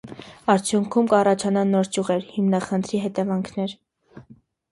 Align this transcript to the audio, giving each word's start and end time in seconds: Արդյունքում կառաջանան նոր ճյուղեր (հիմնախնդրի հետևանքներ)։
Արդյունքում 0.51 1.09
կառաջանան 1.11 1.75
նոր 1.75 1.91
ճյուղեր 1.97 2.25
(հիմնախնդրի 2.37 3.01
հետևանքներ)։ 3.03 3.77